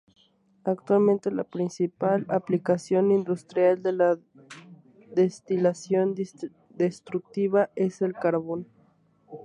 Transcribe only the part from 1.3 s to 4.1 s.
principal aplicación industrial de